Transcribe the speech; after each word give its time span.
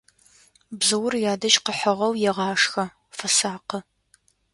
Бзыур 0.77 1.13
ядэжь 1.31 1.57
къыхьыгъэу 1.65 2.13
егъашхэ, 2.29 2.85
фэсакъы. 3.17 3.79